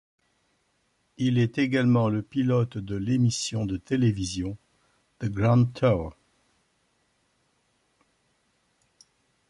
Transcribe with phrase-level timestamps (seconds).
[1.17, 4.57] Il est également le pilote de l'émission de télévision
[5.19, 6.15] The Grand Tour.